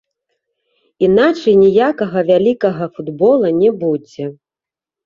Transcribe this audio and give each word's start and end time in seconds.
Іначай 1.09 1.53
ніякага 1.65 2.17
вялікага 2.33 2.85
футбола 2.97 3.47
не 3.63 3.69
будзе. 3.85 4.25